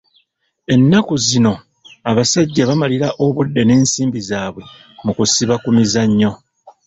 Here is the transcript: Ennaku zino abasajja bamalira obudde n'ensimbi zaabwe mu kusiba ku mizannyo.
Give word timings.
Ennaku 0.73 1.13
zino 1.27 1.53
abasajja 2.09 2.63
bamalira 2.69 3.07
obudde 3.25 3.61
n'ensimbi 3.65 4.19
zaabwe 4.29 4.63
mu 5.05 5.11
kusiba 5.17 5.55
ku 5.63 5.69
mizannyo. 5.77 6.31